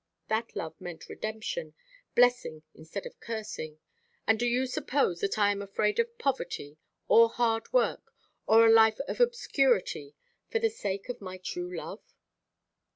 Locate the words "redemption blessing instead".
1.09-3.05